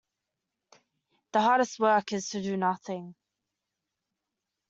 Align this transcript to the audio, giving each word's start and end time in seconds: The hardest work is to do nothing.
The 1.31 1.41
hardest 1.41 1.77
work 1.79 2.11
is 2.11 2.29
to 2.29 2.41
do 2.41 2.57
nothing. 2.57 3.13